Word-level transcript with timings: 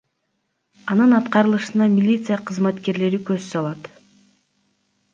Анын 0.91 1.11
аткарылышына 1.19 1.89
милиция 1.97 2.39
кызматкерлери 2.47 3.23
көз 3.31 3.49
салат. 3.55 3.81